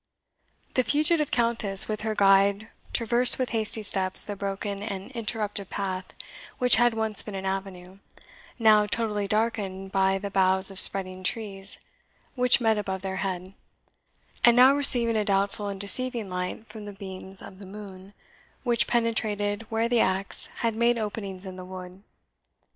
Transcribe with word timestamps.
The 0.73 0.83
fugitive 0.83 1.29
Countess 1.29 1.87
with 1.87 2.01
her 2.01 2.15
guide 2.15 2.69
traversed 2.91 3.37
with 3.37 3.49
hasty 3.49 3.83
steps 3.83 4.25
the 4.25 4.35
broken 4.35 4.81
and 4.81 5.11
interrupted 5.11 5.69
path, 5.69 6.11
which 6.57 6.77
had 6.77 6.95
once 6.95 7.21
been 7.21 7.35
an 7.35 7.45
avenue, 7.45 7.99
now 8.57 8.87
totally 8.87 9.27
darkened 9.27 9.91
by 9.91 10.17
the 10.17 10.31
boughs 10.31 10.71
of 10.71 10.79
spreading 10.79 11.23
trees 11.23 11.81
which 12.33 12.59
met 12.59 12.79
above 12.79 13.03
their 13.03 13.17
head, 13.17 13.53
and 14.43 14.57
now 14.57 14.73
receiving 14.75 15.15
a 15.15 15.23
doubtful 15.23 15.67
and 15.67 15.79
deceiving 15.79 16.29
light 16.31 16.65
from 16.65 16.85
the 16.85 16.93
beams 16.93 17.39
of 17.39 17.59
the 17.59 17.67
moon, 17.67 18.15
which 18.63 18.87
penetrated 18.87 19.67
where 19.69 19.87
the 19.87 19.99
axe 19.99 20.47
had 20.65 20.73
made 20.75 20.97
openings 20.97 21.45
in 21.45 21.57
the 21.57 21.63
wood. 21.63 22.01